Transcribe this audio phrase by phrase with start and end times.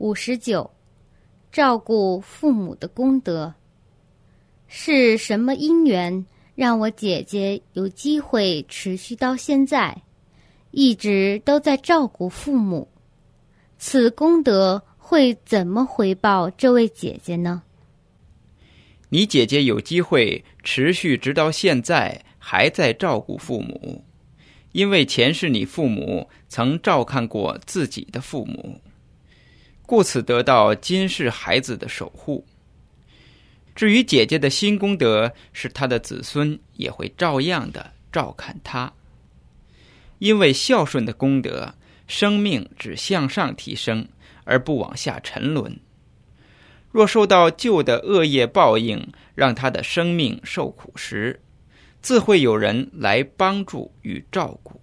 [0.00, 0.70] 五十九，
[1.52, 3.52] 照顾父母的功德。
[4.66, 6.24] 是什么因缘
[6.54, 9.94] 让我姐姐有机会持续到现在，
[10.70, 12.88] 一直都在照顾父母？
[13.76, 17.62] 此功德会怎么回报这位姐姐呢？
[19.10, 24.02] 你姐姐有机会持续直到现在还在照顾父母，
[24.72, 28.80] 因为前世你父母曾照看过自己的父母，
[29.90, 32.46] 故此得到今世孩子的守护。
[33.74, 38.92] 至于姐姐的新功德，是她的子孙也会照样的照看她。
[40.20, 41.74] 因为孝顺的功德，
[42.06, 44.06] 生命只向上提升，
[44.44, 45.80] 而不往下沉沦。
[46.92, 51.40] 若受到旧的恶业报应，让他的生命受苦时，
[52.00, 54.79] 自会有人来帮助与照顾。